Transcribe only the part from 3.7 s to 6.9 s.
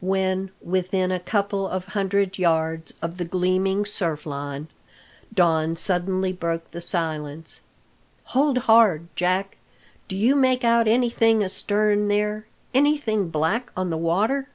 surfline, Don suddenly broke the